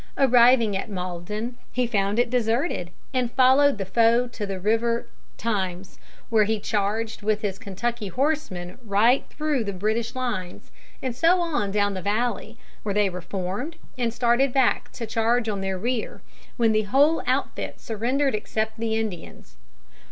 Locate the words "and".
3.13-3.31, 11.03-11.15, 13.95-14.11